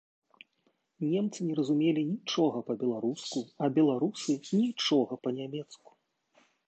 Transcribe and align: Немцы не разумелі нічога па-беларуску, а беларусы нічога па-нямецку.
Немцы 1.09 1.39
не 1.49 1.57
разумелі 1.59 2.01
нічога 2.13 2.57
па-беларуску, 2.69 3.39
а 3.67 3.69
беларусы 3.79 4.31
нічога 4.63 5.13
па-нямецку. 5.27 5.91